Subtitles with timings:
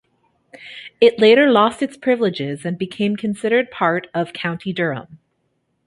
[0.99, 5.19] It later lost its privileges, and became considered part of County Durham.